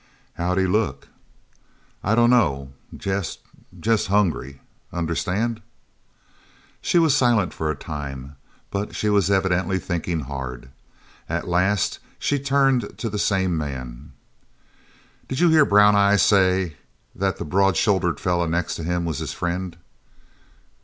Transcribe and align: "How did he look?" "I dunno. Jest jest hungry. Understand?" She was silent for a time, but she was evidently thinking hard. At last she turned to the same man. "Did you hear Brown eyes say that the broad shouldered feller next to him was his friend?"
"How 0.33 0.55
did 0.55 0.61
he 0.61 0.67
look?" 0.67 1.09
"I 2.03 2.15
dunno. 2.15 2.73
Jest 2.97 3.41
jest 3.79 4.07
hungry. 4.07 4.59
Understand?" 4.91 5.61
She 6.81 6.97
was 6.97 7.15
silent 7.15 7.53
for 7.53 7.69
a 7.69 7.75
time, 7.75 8.35
but 8.71 8.95
she 8.95 9.09
was 9.11 9.29
evidently 9.29 9.77
thinking 9.77 10.21
hard. 10.21 10.69
At 11.29 11.47
last 11.47 11.99
she 12.17 12.39
turned 12.39 12.97
to 12.97 13.11
the 13.11 13.19
same 13.19 13.55
man. 13.55 14.13
"Did 15.27 15.39
you 15.39 15.49
hear 15.49 15.65
Brown 15.65 15.95
eyes 15.95 16.23
say 16.23 16.77
that 17.13 17.37
the 17.37 17.45
broad 17.45 17.77
shouldered 17.77 18.19
feller 18.19 18.47
next 18.47 18.73
to 18.77 18.83
him 18.83 19.05
was 19.05 19.19
his 19.19 19.33
friend?" 19.33 19.77